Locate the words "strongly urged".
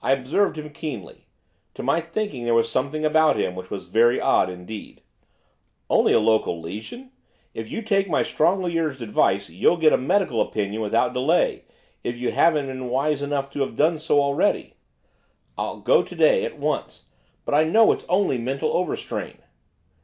8.22-9.02